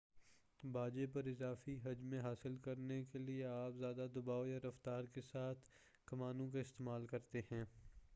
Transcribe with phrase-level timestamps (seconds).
[0.63, 5.59] باجے پر اضافی حجم حاصل کرنے کے لئے آپ زیادہ دباؤ یا رفتار کے ساتھ
[6.07, 7.63] کمانوں کا استعمال کرتے ہیں